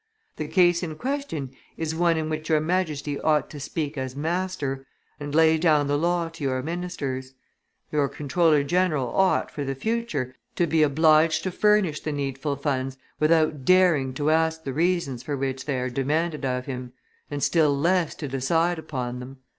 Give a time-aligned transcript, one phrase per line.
[0.37, 4.87] The case in question is one in which your Majesty ought to speak as master,
[5.19, 7.35] and lay down the law to your ministers.
[7.91, 12.97] Your comptroller general ought, for the future, to be obliged to furnish the needful funds
[13.19, 16.93] without daring to ask the reasons for which they are demanded of him,
[17.29, 19.37] and still less to decide upon them.